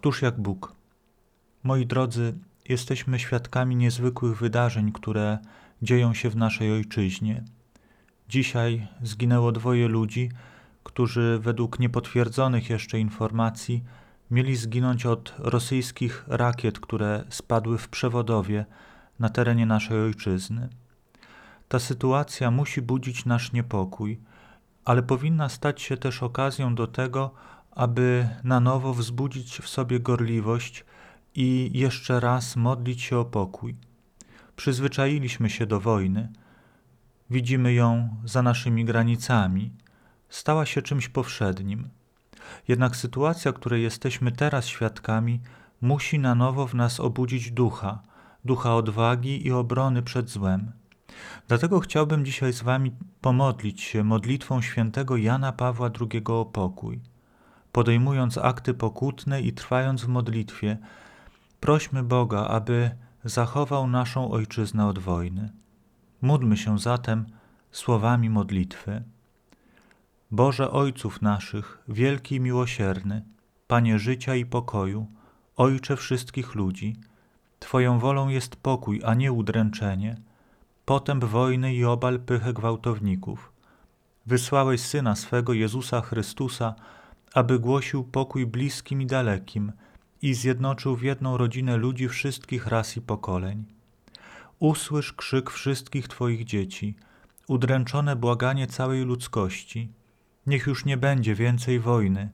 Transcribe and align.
Któż 0.00 0.22
jak 0.22 0.40
Bóg? 0.40 0.74
Moi 1.62 1.86
drodzy, 1.86 2.34
jesteśmy 2.68 3.18
świadkami 3.18 3.76
niezwykłych 3.76 4.38
wydarzeń, 4.38 4.92
które 4.92 5.38
dzieją 5.82 6.14
się 6.14 6.30
w 6.30 6.36
naszej 6.36 6.72
ojczyźnie. 6.72 7.44
Dzisiaj 8.28 8.88
zginęło 9.02 9.52
dwoje 9.52 9.88
ludzi, 9.88 10.30
którzy 10.82 11.38
według 11.42 11.78
niepotwierdzonych 11.78 12.70
jeszcze 12.70 12.98
informacji 12.98 13.84
mieli 14.30 14.56
zginąć 14.56 15.06
od 15.06 15.34
rosyjskich 15.38 16.24
rakiet, 16.28 16.80
które 16.80 17.24
spadły 17.28 17.78
w 17.78 17.88
przewodowie 17.88 18.64
na 19.18 19.28
terenie 19.28 19.66
naszej 19.66 20.00
ojczyzny. 20.00 20.68
Ta 21.68 21.78
sytuacja 21.78 22.50
musi 22.50 22.82
budzić 22.82 23.24
nasz 23.24 23.52
niepokój, 23.52 24.20
ale 24.84 25.02
powinna 25.02 25.48
stać 25.48 25.82
się 25.82 25.96
też 25.96 26.22
okazją 26.22 26.74
do 26.74 26.86
tego, 26.86 27.34
aby 27.80 28.28
na 28.44 28.60
nowo 28.60 28.94
wzbudzić 28.94 29.58
w 29.58 29.68
sobie 29.68 30.00
gorliwość 30.00 30.84
i 31.34 31.70
jeszcze 31.74 32.20
raz 32.20 32.56
modlić 32.56 33.02
się 33.02 33.18
o 33.18 33.24
pokój. 33.24 33.76
Przyzwyczailiśmy 34.56 35.50
się 35.50 35.66
do 35.66 35.80
wojny, 35.80 36.28
widzimy 37.30 37.72
ją 37.72 38.16
za 38.24 38.42
naszymi 38.42 38.84
granicami, 38.84 39.72
stała 40.28 40.66
się 40.66 40.82
czymś 40.82 41.08
powszednim. 41.08 41.88
Jednak 42.68 42.96
sytuacja, 42.96 43.52
której 43.52 43.82
jesteśmy 43.82 44.32
teraz 44.32 44.66
świadkami, 44.66 45.40
musi 45.80 46.18
na 46.18 46.34
nowo 46.34 46.66
w 46.66 46.74
nas 46.74 47.00
obudzić 47.00 47.50
ducha, 47.50 48.02
ducha 48.44 48.76
odwagi 48.76 49.46
i 49.46 49.52
obrony 49.52 50.02
przed 50.02 50.28
złem. 50.30 50.72
Dlatego 51.48 51.80
chciałbym 51.80 52.24
dzisiaj 52.24 52.52
z 52.52 52.62
Wami 52.62 52.92
pomodlić 53.20 53.80
się 53.80 54.04
modlitwą 54.04 54.62
świętego 54.62 55.16
Jana 55.16 55.52
Pawła 55.52 55.90
II 56.00 56.22
o 56.24 56.44
pokój. 56.44 57.09
Podejmując 57.72 58.38
akty 58.38 58.74
pokutne 58.74 59.42
i 59.42 59.52
trwając 59.52 60.04
w 60.04 60.08
modlitwie, 60.08 60.78
prośmy 61.60 62.02
Boga, 62.02 62.46
aby 62.46 62.90
zachował 63.24 63.86
naszą 63.86 64.30
ojczyznę 64.30 64.86
od 64.86 64.98
wojny. 64.98 65.52
Módlmy 66.22 66.56
się 66.56 66.78
zatem 66.78 67.26
słowami 67.72 68.30
modlitwy. 68.30 69.02
Boże 70.30 70.70
Ojców 70.70 71.22
naszych, 71.22 71.82
wielki 71.88 72.34
i 72.34 72.40
miłosierny, 72.40 73.24
Panie 73.66 73.98
życia 73.98 74.34
i 74.34 74.46
pokoju, 74.46 75.06
Ojcze 75.56 75.96
wszystkich 75.96 76.54
ludzi, 76.54 76.96
Twoją 77.60 77.98
wolą 77.98 78.28
jest 78.28 78.56
pokój, 78.56 79.00
a 79.04 79.14
nie 79.14 79.32
udręczenie, 79.32 80.16
potęp 80.84 81.24
wojny 81.24 81.74
i 81.74 81.84
obal 81.84 82.20
pychę 82.20 82.52
gwałtowników. 82.52 83.52
Wysłałeś 84.26 84.80
Syna 84.80 85.16
swego 85.16 85.52
Jezusa 85.52 86.00
Chrystusa, 86.00 86.74
aby 87.34 87.58
głosił 87.58 88.04
pokój 88.04 88.46
bliskim 88.46 89.02
i 89.02 89.06
dalekim 89.06 89.72
i 90.22 90.34
zjednoczył 90.34 90.96
w 90.96 91.02
jedną 91.02 91.36
rodzinę 91.36 91.76
ludzi 91.76 92.08
wszystkich 92.08 92.66
ras 92.66 92.96
i 92.96 93.00
pokoleń. 93.00 93.64
Usłysz 94.58 95.12
krzyk 95.12 95.50
wszystkich 95.50 96.08
Twoich 96.08 96.44
dzieci, 96.44 96.96
udręczone 97.48 98.16
błaganie 98.16 98.66
całej 98.66 99.04
ludzkości. 99.04 99.92
Niech 100.46 100.66
już 100.66 100.84
nie 100.84 100.96
będzie 100.96 101.34
więcej 101.34 101.80
wojny, 101.80 102.30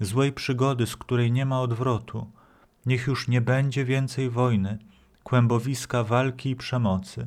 złej 0.00 0.32
przygody, 0.32 0.86
z 0.86 0.96
której 0.96 1.32
nie 1.32 1.46
ma 1.46 1.60
odwrotu. 1.60 2.30
Niech 2.86 3.06
już 3.06 3.28
nie 3.28 3.40
będzie 3.40 3.84
więcej 3.84 4.30
wojny, 4.30 4.78
kłębowiska 5.22 6.04
walki 6.04 6.50
i 6.50 6.56
przemocy. 6.56 7.26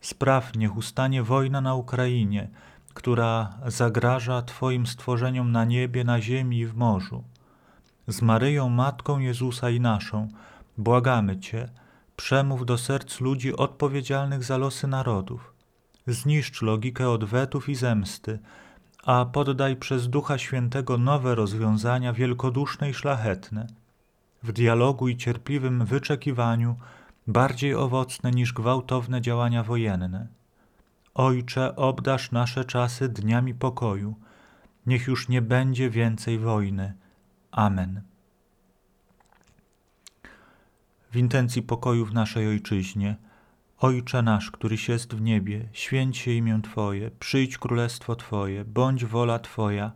Spraw 0.00 0.56
niech 0.56 0.76
ustanie 0.76 1.22
wojna 1.22 1.60
na 1.60 1.74
Ukrainie, 1.74 2.48
która 2.94 3.58
zagraża 3.66 4.42
Twoim 4.42 4.86
stworzeniom 4.86 5.52
na 5.52 5.64
niebie, 5.64 6.04
na 6.04 6.20
ziemi 6.20 6.58
i 6.58 6.66
w 6.66 6.74
morzu. 6.76 7.24
Z 8.08 8.22
Maryją, 8.22 8.68
Matką 8.68 9.18
Jezusa 9.18 9.70
i 9.70 9.80
naszą, 9.80 10.28
błagamy 10.78 11.38
Cię, 11.38 11.68
przemów 12.16 12.66
do 12.66 12.78
serc 12.78 13.20
ludzi 13.20 13.56
odpowiedzialnych 13.56 14.44
za 14.44 14.56
losy 14.56 14.86
narodów. 14.86 15.54
Zniszcz 16.06 16.62
logikę 16.62 17.10
odwetów 17.10 17.68
i 17.68 17.74
zemsty, 17.74 18.38
a 19.04 19.24
poddaj 19.24 19.76
przez 19.76 20.08
Ducha 20.08 20.38
Świętego 20.38 20.98
nowe 20.98 21.34
rozwiązania 21.34 22.12
wielkoduszne 22.12 22.90
i 22.90 22.94
szlachetne. 22.94 23.66
W 24.42 24.52
dialogu 24.52 25.08
i 25.08 25.16
cierpliwym 25.16 25.84
wyczekiwaniu 25.84 26.76
bardziej 27.26 27.74
owocne 27.74 28.30
niż 28.30 28.52
gwałtowne 28.52 29.20
działania 29.20 29.62
wojenne. 29.62 30.39
Ojcze, 31.14 31.76
obdasz 31.76 32.30
nasze 32.30 32.64
czasy 32.64 33.08
dniami 33.08 33.54
pokoju. 33.54 34.14
Niech 34.86 35.06
już 35.06 35.28
nie 35.28 35.42
będzie 35.42 35.90
więcej 35.90 36.38
wojny. 36.38 36.94
Amen. 37.50 38.02
W 41.10 41.16
intencji 41.16 41.62
pokoju 41.62 42.06
w 42.06 42.14
naszej 42.14 42.48
Ojczyźnie, 42.48 43.16
Ojcze 43.78 44.22
nasz, 44.22 44.50
któryś 44.50 44.88
jest 44.88 45.14
w 45.14 45.20
niebie, 45.20 45.68
święć 45.72 46.18
się 46.18 46.30
imię 46.30 46.60
Twoje, 46.62 47.10
przyjdź 47.10 47.58
królestwo 47.58 48.16
Twoje, 48.16 48.64
bądź 48.64 49.04
wola 49.04 49.38
Twoja, 49.38 49.92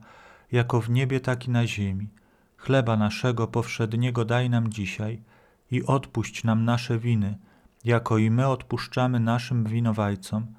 jako 0.53 0.81
w 0.81 0.91
niebie, 0.91 1.21
tak 1.21 1.47
i 1.47 1.51
na 1.51 1.67
ziemi. 1.67 2.09
Chleba 2.57 2.97
naszego 2.97 3.47
powszedniego 3.47 4.25
daj 4.25 4.51
nam 4.51 4.71
dzisiaj 4.71 5.23
i 5.71 5.85
odpuść 5.85 6.45
nam 6.45 6.65
nasze 6.65 6.99
winy, 6.99 7.39
jako 7.85 8.19
i 8.19 8.31
my 8.31 8.49
odpuszczamy 8.49 9.21
naszym 9.21 9.65
winowajcom– 9.65 10.47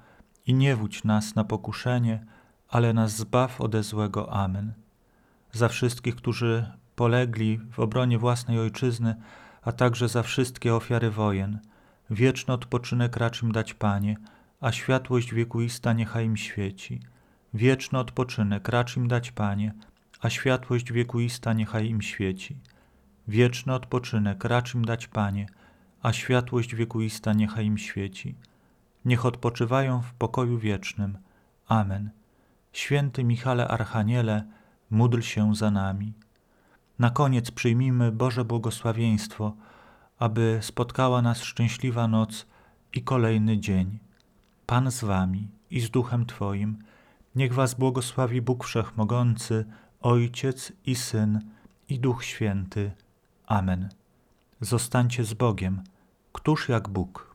i 0.46 0.54
nie 0.54 0.76
wódź 0.76 1.04
nas 1.04 1.34
na 1.34 1.44
pokuszenie, 1.44 2.24
ale 2.68 2.92
nas 2.92 3.16
zbaw 3.16 3.60
ode 3.60 3.82
złego. 3.82 4.32
Amen. 4.32 4.72
Za 5.52 5.68
wszystkich, 5.68 6.16
którzy 6.16 6.70
polegli 6.96 7.58
w 7.72 7.80
obronie 7.80 8.18
własnej 8.18 8.58
ojczyzny, 8.58 9.14
a 9.62 9.72
także 9.72 10.08
za 10.08 10.22
wszystkie 10.22 10.74
ofiary 10.74 11.10
wojen, 11.10 11.58
wieczny 12.10 12.54
odpoczynek 12.54 13.16
racz 13.16 13.42
im 13.42 13.52
dać 13.52 13.74
Panie, 13.74 14.16
a 14.60 14.72
światłość 14.72 15.34
wiekuista 15.34 15.92
niechaj 15.92 16.26
im 16.26 16.36
świeci. 16.36 17.00
Wieczny 17.54 17.98
odpoczynek 17.98 18.68
racz 18.68 18.96
im 18.96 19.08
dać 19.08 19.32
Panie, 19.32 19.74
a 20.20 20.30
światłość 20.30 20.92
wiekuista 20.92 21.52
niechaj 21.52 21.88
im 21.88 22.02
świeci. 22.02 22.56
Wieczny 23.28 23.74
odpoczynek 23.74 24.44
racz 24.44 24.74
im 24.74 24.84
dać 24.84 25.06
Panie, 25.06 25.46
a 26.02 26.12
światłość 26.12 26.74
wiekuista 26.74 27.32
niechaj 27.32 27.66
im 27.66 27.78
świeci 27.78 28.34
niech 29.06 29.26
odpoczywają 29.26 30.02
w 30.02 30.14
pokoju 30.14 30.58
wiecznym. 30.58 31.18
Amen. 31.68 32.10
Święty 32.72 33.24
Michale 33.24 33.68
Archaniele, 33.68 34.44
módl 34.90 35.20
się 35.20 35.54
za 35.54 35.70
nami. 35.70 36.12
Na 36.98 37.10
koniec 37.10 37.50
przyjmijmy 37.50 38.12
Boże 38.12 38.44
błogosławieństwo, 38.44 39.52
aby 40.18 40.58
spotkała 40.62 41.22
nas 41.22 41.42
szczęśliwa 41.42 42.08
noc 42.08 42.46
i 42.92 43.02
kolejny 43.02 43.58
dzień. 43.58 43.98
Pan 44.66 44.90
z 44.90 45.04
wami 45.04 45.48
i 45.70 45.80
z 45.80 45.90
duchem 45.90 46.26
Twoim, 46.26 46.78
niech 47.34 47.54
was 47.54 47.74
błogosławi 47.74 48.42
Bóg 48.42 48.64
Wszechmogący, 48.64 49.64
Ojciec 50.00 50.72
i 50.86 50.94
Syn 50.94 51.40
i 51.88 51.98
Duch 52.00 52.24
Święty. 52.24 52.92
Amen. 53.46 53.88
Zostańcie 54.60 55.24
z 55.24 55.34
Bogiem. 55.34 55.82
Któż 56.32 56.68
jak 56.68 56.88
Bóg? 56.88 57.25